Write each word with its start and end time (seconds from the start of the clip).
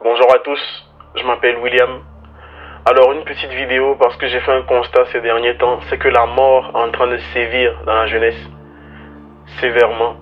Bonjour 0.00 0.32
à 0.32 0.38
tous, 0.44 0.60
je 1.16 1.24
m'appelle 1.24 1.56
William. 1.56 2.02
Alors 2.86 3.10
une 3.14 3.24
petite 3.24 3.50
vidéo 3.50 3.96
parce 3.98 4.16
que 4.16 4.28
j'ai 4.28 4.38
fait 4.38 4.52
un 4.52 4.62
constat 4.62 5.06
ces 5.06 5.20
derniers 5.20 5.56
temps, 5.56 5.80
c'est 5.90 5.98
que 5.98 6.06
la 6.06 6.24
mort 6.24 6.70
est 6.72 6.78
en 6.78 6.92
train 6.92 7.08
de 7.08 7.16
sévir 7.34 7.82
dans 7.84 7.94
la 7.94 8.06
jeunesse 8.06 8.48
sévèrement. 9.60 10.14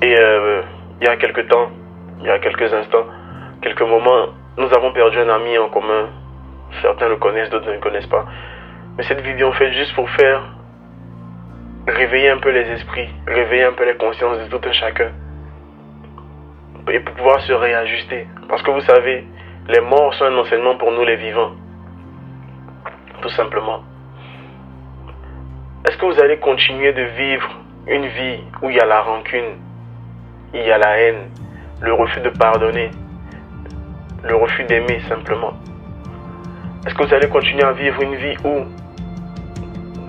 Et 0.00 0.16
euh, 0.16 0.62
il 1.00 1.08
y 1.08 1.10
a 1.10 1.16
quelques 1.16 1.48
temps, 1.48 1.70
il 2.20 2.26
y 2.26 2.30
a 2.30 2.38
quelques 2.38 2.72
instants, 2.72 3.04
quelques 3.62 3.82
moments, 3.82 4.28
nous 4.58 4.72
avons 4.76 4.92
perdu 4.92 5.18
un 5.18 5.28
ami 5.28 5.58
en 5.58 5.68
commun. 5.68 6.10
Certains 6.82 7.08
le 7.08 7.16
connaissent, 7.16 7.50
d'autres 7.50 7.66
ne 7.66 7.72
le 7.72 7.80
connaissent 7.80 8.06
pas. 8.06 8.26
Mais 8.96 9.02
cette 9.02 9.22
vidéo 9.22 9.48
en 9.48 9.54
fait 9.54 9.72
juste 9.72 9.92
pour 9.96 10.08
faire 10.08 10.40
réveiller 11.88 12.30
un 12.30 12.38
peu 12.38 12.50
les 12.50 12.70
esprits, 12.74 13.08
réveiller 13.26 13.64
un 13.64 13.72
peu 13.72 13.84
les 13.84 13.96
consciences 13.96 14.38
de 14.38 14.56
tout 14.56 14.68
un 14.68 14.72
chacun 14.72 15.10
et 16.92 17.00
pour 17.00 17.14
pouvoir 17.14 17.40
se 17.42 17.52
réajuster. 17.52 18.26
Parce 18.48 18.62
que 18.62 18.70
vous 18.70 18.80
savez, 18.82 19.24
les 19.68 19.80
morts 19.80 20.14
sont 20.14 20.24
un 20.24 20.36
enseignement 20.38 20.76
pour 20.76 20.92
nous 20.92 21.04
les 21.04 21.16
vivants. 21.16 21.52
Tout 23.20 23.30
simplement. 23.30 23.82
Est-ce 25.86 25.96
que 25.96 26.06
vous 26.06 26.20
allez 26.20 26.38
continuer 26.38 26.92
de 26.92 27.02
vivre 27.02 27.48
une 27.86 28.06
vie 28.06 28.40
où 28.62 28.70
il 28.70 28.76
y 28.76 28.80
a 28.80 28.86
la 28.86 29.00
rancune, 29.00 29.58
il 30.54 30.62
y 30.62 30.70
a 30.70 30.78
la 30.78 30.98
haine, 30.98 31.30
le 31.80 31.92
refus 31.92 32.20
de 32.20 32.30
pardonner, 32.30 32.90
le 34.22 34.36
refus 34.36 34.64
d'aimer 34.64 35.00
simplement? 35.08 35.54
Est-ce 36.86 36.94
que 36.94 37.04
vous 37.04 37.14
allez 37.14 37.28
continuer 37.28 37.64
à 37.64 37.72
vivre 37.72 38.02
une 38.02 38.16
vie 38.16 38.36
où 38.44 38.64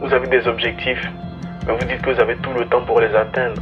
vous 0.01 0.13
avez 0.13 0.27
des 0.27 0.47
objectifs, 0.47 1.05
mais 1.67 1.73
vous 1.73 1.85
dites 1.85 2.01
que 2.01 2.11
vous 2.11 2.19
avez 2.19 2.37
tout 2.37 2.53
le 2.57 2.65
temps 2.65 2.81
pour 2.81 2.99
les 2.99 3.13
atteindre? 3.15 3.61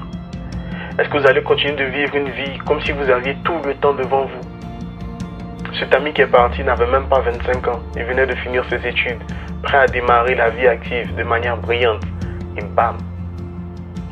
Est-ce 1.00 1.08
que 1.08 1.18
vous 1.18 1.28
allez 1.28 1.42
continuer 1.44 1.76
de 1.76 1.86
vivre 1.86 2.14
une 2.14 2.30
vie 2.30 2.58
comme 2.66 2.82
si 2.82 2.92
vous 2.92 3.10
aviez 3.10 3.34
tout 3.46 3.58
le 3.66 3.74
temps 3.76 3.94
devant 3.94 4.26
vous? 4.26 5.72
Cet 5.80 5.96
ami 5.96 6.12
qui 6.12 6.22
est 6.22 6.28
parti 6.28 6.62
n'avait 6.62 6.92
même 6.92 7.08
pas 7.08 7.22
25 7.22 7.68
ans. 7.70 7.80
Il 7.96 8.04
venait 8.04 8.26
de 8.26 8.36
finir 8.36 8.66
ses 8.70 8.86
études, 8.86 9.22
prêt 9.64 9.78
à 9.78 9.86
démarrer 9.86 10.36
la 10.36 10.50
vie 10.50 10.68
active 10.68 11.16
de 11.16 11.24
manière 11.24 11.56
brillante. 11.56 12.04
Et 12.58 12.64
bam, 12.64 12.98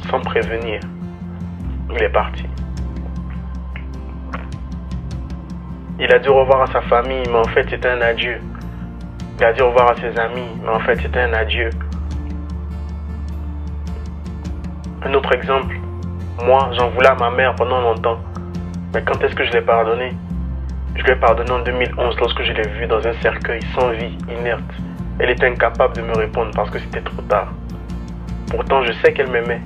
sans 0.10 0.22
prévenir, 0.22 0.80
il 1.92 2.02
est 2.02 2.10
parti. 2.10 2.46
Il 6.00 6.10
a 6.14 6.20
dit 6.20 6.30
au 6.30 6.36
revoir 6.36 6.62
à 6.62 6.68
sa 6.68 6.82
famille, 6.84 7.24
mais 7.28 7.40
en 7.40 7.50
fait 7.50 7.68
c'était 7.70 7.90
un 7.90 8.00
adieu. 8.00 8.40
Il 9.40 9.44
a 9.44 9.52
dit 9.52 9.62
au 9.62 9.68
revoir 9.72 9.92
à 9.92 9.96
ses 9.96 10.18
amis, 10.18 10.58
mais 10.64 10.70
en 10.70 10.80
fait 10.80 10.96
c'était 11.02 11.20
un 11.20 11.34
adieu. 11.34 11.70
Un 15.04 15.14
autre 15.14 15.34
exemple, 15.36 15.76
moi, 16.44 16.70
j'en 16.74 16.90
voulais 16.90 17.10
à 17.10 17.16
ma 17.16 17.32
mère 17.32 17.56
pendant 17.56 17.82
longtemps. 17.82 18.20
Mais 18.94 19.02
quand 19.02 19.22
est-ce 19.24 19.36
que 19.36 19.44
je 19.44 19.52
l'ai 19.54 19.62
pardonné 19.62 20.14
Je 20.96 21.04
lui 21.04 21.12
ai 21.12 21.16
pardonné 21.16 21.50
en 21.52 21.60
2011 21.60 22.16
lorsque 22.20 22.44
je 22.44 22.54
l'ai 22.54 22.68
vue 22.80 22.86
dans 22.86 23.06
un 23.06 23.14
cercueil 23.22 23.60
sans 23.74 23.90
vie, 23.90 24.16
inerte. 24.30 24.62
Elle 25.20 25.32
était 25.32 25.48
incapable 25.48 25.96
de 25.96 26.04
me 26.04 26.16
répondre 26.16 26.52
parce 26.54 26.70
que 26.70 26.78
c'était 26.80 27.02
trop 27.02 27.22
tard. 27.24 27.48
Pourtant, 28.52 28.84
je 28.84 28.94
sais 28.94 29.14
qu'elle 29.14 29.32
m'aimait. 29.32 29.62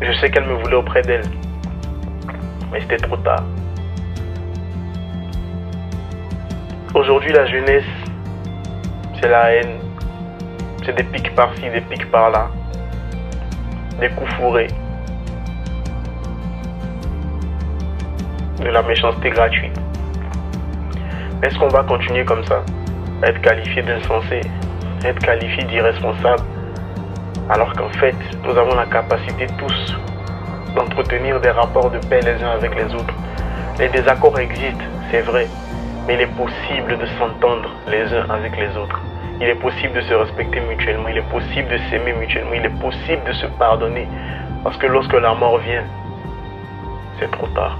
Je 0.00 0.12
sais 0.14 0.30
qu'elle 0.30 0.46
me 0.46 0.54
voulait 0.54 0.76
auprès 0.76 1.02
d'elle. 1.02 1.24
Mais 2.72 2.80
c'était 2.80 2.96
trop 2.96 3.18
tard. 3.18 3.44
Aujourd'hui, 6.94 7.32
la 7.32 7.44
jeunesse, 7.44 7.84
c'est 9.20 9.28
la 9.28 9.52
haine. 9.52 9.78
C'est 10.84 10.96
des 10.96 11.04
pics 11.04 11.34
par-ci, 11.34 11.68
des 11.70 11.82
pics 11.82 12.10
par-là. 12.10 12.48
Des 14.00 14.08
coups 14.10 14.32
fourrés. 14.34 14.68
De 18.64 18.70
la 18.70 18.82
méchanceté 18.82 19.28
gratuite. 19.30 19.78
Est-ce 21.42 21.58
qu'on 21.58 21.68
va 21.68 21.82
continuer 21.82 22.24
comme 22.24 22.42
ça? 22.44 22.62
Être 23.22 23.40
qualifié 23.42 23.82
d'insensé, 23.82 24.40
être 25.04 25.18
qualifié 25.18 25.64
d'irresponsable, 25.64 26.42
alors 27.50 27.72
qu'en 27.74 27.90
fait, 28.00 28.16
nous 28.42 28.56
avons 28.56 28.74
la 28.74 28.86
capacité 28.86 29.46
tous 29.58 29.94
d'entretenir 30.74 31.40
des 31.40 31.50
rapports 31.50 31.90
de 31.90 31.98
paix 32.08 32.20
les 32.22 32.42
uns 32.42 32.52
avec 32.52 32.74
les 32.74 32.94
autres. 32.94 33.14
Les 33.78 33.88
désaccords 33.88 34.38
existent, 34.38 34.84
c'est 35.10 35.20
vrai, 35.20 35.46
mais 36.06 36.14
il 36.14 36.22
est 36.22 36.34
possible 36.34 36.96
de 36.96 37.06
s'entendre 37.18 37.68
les 37.86 38.12
uns 38.14 38.26
avec 38.30 38.56
les 38.56 38.74
autres. 38.78 38.98
Il 39.40 39.48
est 39.48 39.60
possible 39.60 39.92
de 39.92 40.00
se 40.00 40.14
respecter 40.14 40.60
mutuellement, 40.60 41.08
il 41.08 41.18
est 41.18 41.30
possible 41.30 41.68
de 41.68 41.78
s'aimer 41.90 42.14
mutuellement, 42.14 42.54
il 42.54 42.64
est 42.64 42.80
possible 42.80 43.22
de 43.26 43.32
se 43.34 43.46
pardonner, 43.58 44.08
parce 44.62 44.78
que 44.78 44.86
lorsque 44.86 45.12
la 45.12 45.34
mort 45.34 45.58
vient, 45.58 45.84
c'est 47.20 47.30
trop 47.30 47.48
tard. 47.48 47.78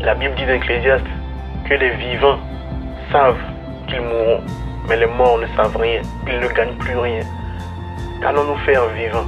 La 0.00 0.14
Bible 0.14 0.34
dit 0.36 0.46
dans 0.46 0.60
que 1.68 1.74
les 1.74 1.90
vivants 1.96 2.38
savent 3.10 3.36
qu'ils 3.88 4.00
mourront, 4.00 4.40
mais 4.88 4.96
les 4.96 5.06
morts 5.06 5.38
ne 5.38 5.46
savent 5.56 5.76
rien, 5.76 6.00
ils 6.28 6.38
ne 6.38 6.46
gagnent 6.46 6.76
plus 6.76 6.96
rien. 6.96 7.22
Qu'allons-nous 8.22 8.56
faire 8.58 8.86
vivants? 8.90 9.26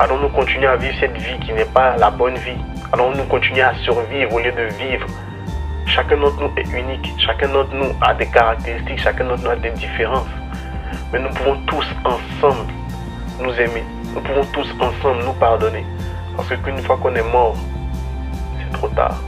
Allons-nous 0.00 0.30
continuer 0.30 0.66
à 0.66 0.74
vivre 0.76 0.96
cette 0.98 1.16
vie 1.16 1.38
qui 1.38 1.52
n'est 1.52 1.64
pas 1.64 1.96
la 1.96 2.10
bonne 2.10 2.34
vie? 2.38 2.58
Allons-nous 2.92 3.22
continuer 3.24 3.62
à 3.62 3.72
survivre 3.84 4.34
au 4.34 4.40
lieu 4.40 4.50
de 4.50 4.64
vivre? 4.82 5.06
Chacun 5.86 6.16
d'entre 6.16 6.40
nous 6.40 6.52
est 6.56 6.68
unique, 6.72 7.14
chacun 7.18 7.48
d'entre 7.48 7.74
nous 7.74 7.94
a 8.00 8.14
des 8.14 8.26
caractéristiques, 8.26 8.98
chacun 8.98 9.26
d'entre 9.26 9.44
nous 9.44 9.50
a 9.50 9.56
des 9.56 9.70
différences. 9.70 10.26
Mais 11.12 11.20
nous 11.20 11.30
pouvons 11.30 11.56
tous 11.66 11.86
ensemble 12.04 12.72
nous 13.40 13.52
aimer, 13.60 13.84
nous 14.12 14.20
pouvons 14.22 14.44
tous 14.52 14.74
ensemble 14.80 15.22
nous 15.24 15.34
pardonner. 15.34 15.86
Parce 16.36 16.48
qu'une 16.48 16.78
fois 16.78 16.96
qu'on 16.96 17.14
est 17.14 17.32
mort, 17.32 17.54
tard. 18.94 19.18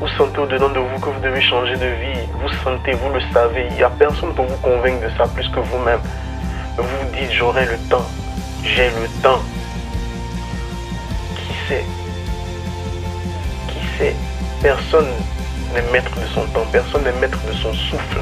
Vous 0.00 0.08
sentez 0.16 0.38
au-dedans 0.38 0.68
de 0.68 0.78
vous 0.78 0.98
que 1.00 1.10
vous 1.10 1.20
devez 1.20 1.40
changer 1.40 1.74
de 1.74 1.86
vie? 1.86 2.28
Vous 2.40 2.48
sentez, 2.62 2.92
vous 2.92 3.10
le 3.10 3.20
savez. 3.32 3.66
Il 3.70 3.76
n'y 3.76 3.82
a 3.82 3.90
personne 3.90 4.32
pour 4.34 4.46
vous 4.46 4.56
convaincre 4.58 5.02
de 5.04 5.10
ça 5.18 5.26
plus 5.26 5.48
que 5.48 5.58
vous-même. 5.58 6.00
Vous 6.76 6.84
vous 6.84 7.16
dites, 7.16 7.32
j'aurai 7.32 7.66
le 7.66 7.76
temps. 7.90 8.06
J'ai 8.62 8.90
le 8.90 9.08
temps. 9.22 9.40
Qui 11.34 11.52
sait? 11.66 11.84
Qui 13.66 13.98
sait? 13.98 14.16
Personne 14.62 15.08
n'est 15.74 15.90
maître 15.92 16.14
de 16.14 16.26
son 16.26 16.42
temps. 16.46 16.66
Personne 16.70 17.02
n'est 17.02 17.20
maître 17.20 17.40
de 17.48 17.52
son 17.54 17.72
souffle. 17.72 18.20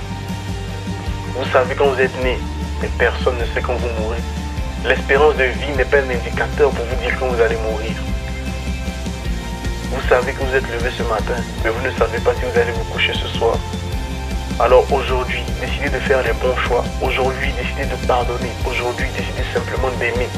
Vous 1.34 1.44
savez 1.53 1.75
quand 1.75 1.88
vous 1.88 2.00
êtes 2.00 2.22
né, 2.22 2.38
mais 2.81 2.88
personne 2.98 3.36
ne 3.38 3.44
sait 3.44 3.60
quand 3.60 3.75
vous 3.75 3.91
mourrez. 4.00 4.22
L'espérance 4.86 5.36
de 5.36 5.44
vie 5.44 5.76
n'est 5.76 5.84
pas 5.84 5.98
un 5.98 6.09
indicateur 6.09 6.70
pour 6.70 6.84
vous 6.86 6.97
dire 7.03 7.15
quand 7.19 7.26
vous 7.26 7.41
allez 7.42 7.56
mourir. 7.56 7.92
Savez 10.08 10.32
que 10.34 10.44
vous 10.44 10.54
êtes 10.54 10.68
levé 10.70 10.88
ce 10.96 11.02
matin, 11.02 11.34
mais 11.64 11.70
vous 11.70 11.84
ne 11.84 11.90
savez 11.98 12.18
pas 12.20 12.32
si 12.34 12.42
vous 12.42 12.56
allez 12.56 12.70
vous 12.70 12.84
coucher 12.92 13.12
ce 13.12 13.26
soir. 13.36 13.56
Alors 14.60 14.84
aujourd'hui, 14.92 15.40
décidez 15.60 15.88
de 15.88 15.98
faire 15.98 16.22
les 16.22 16.32
bons 16.34 16.56
choix. 16.68 16.84
Aujourd'hui, 17.02 17.52
décidez 17.58 17.86
de 17.86 18.06
pardonner. 18.06 18.52
Aujourd'hui, 18.64 19.08
décidez 19.16 19.42
simplement 19.52 19.90
d'aimer. 19.98 20.28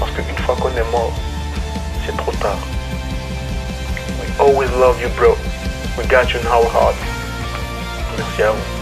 Parce 0.00 0.12
qu'une 0.12 0.44
fois 0.46 0.56
qu'on 0.56 0.70
est 0.70 0.90
mort, 0.90 1.12
c'est 2.06 2.16
trop 2.16 2.32
tard. 2.32 2.56
We 4.18 4.30
always 4.40 4.70
love 4.80 4.98
you, 5.02 5.10
bro. 5.10 5.36
We 5.98 6.06
got 6.06 6.32
you 6.32 6.40
in 6.40 6.46
our 6.46 6.66
hearts. 6.72 6.96
Merci 8.16 8.42
à 8.42 8.50
vous. 8.50 8.81